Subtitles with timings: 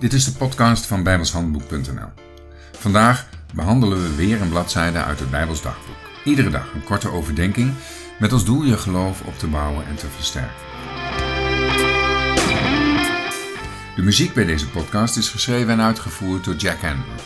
[0.00, 2.08] Dit is de podcast van bijbelshandboek.nl.
[2.78, 5.96] Vandaag behandelen we weer een bladzijde uit het Bijbels dagboek.
[6.24, 7.72] Iedere dag een korte overdenking
[8.18, 10.54] met als doel je geloof op te bouwen en te versterken.
[13.96, 17.18] De muziek bij deze podcast is geschreven en uitgevoerd door Jack Andrew.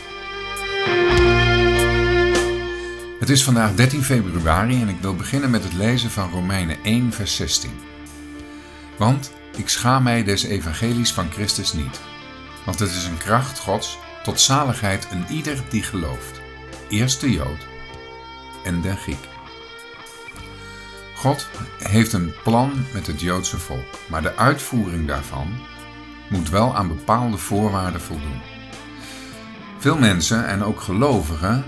[3.19, 7.13] Het is vandaag 13 februari en ik wil beginnen met het lezen van Romeinen 1,
[7.13, 7.71] vers 16.
[8.97, 11.99] Want ik schaam mij des evangelies van Christus niet
[12.65, 16.41] want het is een kracht Gods tot zaligheid een ieder die gelooft.
[16.89, 17.67] Eerst de Jood
[18.63, 19.27] en de Griek.
[21.15, 21.47] God
[21.79, 25.47] heeft een plan met het Joodse volk, maar de uitvoering daarvan
[26.29, 28.41] moet wel aan bepaalde voorwaarden voldoen.
[29.77, 31.63] Veel mensen en ook gelovigen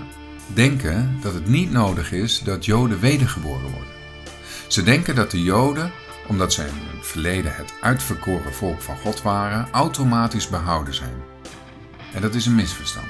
[0.46, 3.96] denken dat het niet nodig is dat Joden wedergeboren worden.
[4.66, 5.92] Ze denken dat de Joden
[6.28, 11.22] omdat zij in het verleden het uitverkoren volk van God waren, automatisch behouden zijn.
[12.12, 13.08] En dat is een misverstand.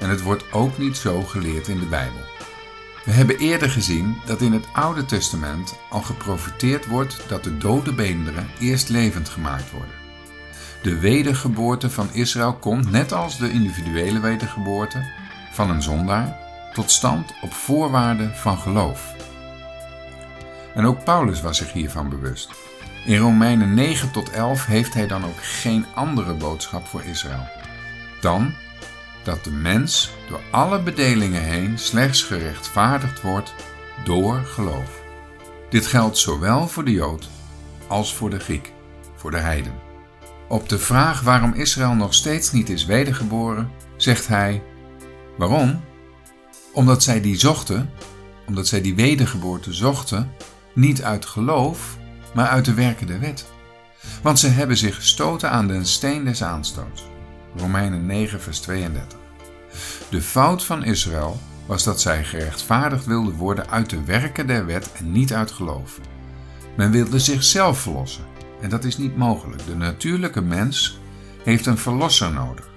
[0.00, 2.20] En het wordt ook niet zo geleerd in de Bijbel.
[3.04, 7.92] We hebben eerder gezien dat in het Oude Testament al geprofiteerd wordt dat de dode
[7.92, 9.94] beenderen eerst levend gemaakt worden.
[10.82, 15.10] De wedergeboorte van Israël komt, net als de individuele wedergeboorte
[15.52, 16.36] van een zondaar,
[16.72, 19.14] tot stand op voorwaarden van geloof.
[20.74, 22.50] En ook Paulus was zich hiervan bewust.
[23.04, 27.48] In Romeinen 9 tot 11 heeft hij dan ook geen andere boodschap voor Israël.
[28.20, 28.52] Dan
[29.22, 33.54] dat de mens door alle bedelingen heen slechts gerechtvaardigd wordt
[34.04, 35.00] door geloof.
[35.70, 37.28] Dit geldt zowel voor de Jood
[37.86, 38.72] als voor de Griek,
[39.16, 39.74] voor de heiden.
[40.48, 44.62] Op de vraag waarom Israël nog steeds niet is wedergeboren, zegt hij:
[45.38, 45.80] Waarom?
[46.72, 47.90] Omdat zij die zochten,
[48.46, 50.32] omdat zij die wedergeboorte zochten
[50.74, 51.96] niet uit geloof,
[52.34, 53.50] maar uit de werken der wet.
[54.22, 57.04] Want ze hebben zich gestoten aan de steen des aanstoots.
[57.56, 59.18] Romeinen 9, vers 32.
[60.10, 64.92] De fout van Israël was dat zij gerechtvaardigd wilden worden uit de werken der wet
[64.92, 66.00] en niet uit geloof.
[66.76, 68.24] Men wilde zichzelf verlossen
[68.62, 69.66] en dat is niet mogelijk.
[69.66, 70.98] De natuurlijke mens
[71.44, 72.70] heeft een verlosser nodig.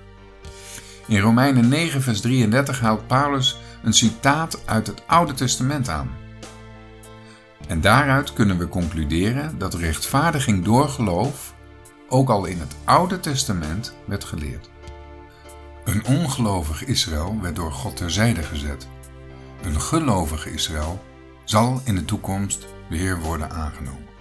[1.07, 6.09] In Romeinen 9, vers 33 haalt Paulus een citaat uit het Oude Testament aan.
[7.67, 11.53] En daaruit kunnen we concluderen dat rechtvaardiging door geloof
[12.09, 14.69] ook al in het Oude Testament werd geleerd.
[15.83, 18.87] Een ongelovig Israël werd door God terzijde gezet.
[19.63, 21.03] Een gelovig Israël
[21.43, 24.14] zal in de toekomst weer worden aangenomen.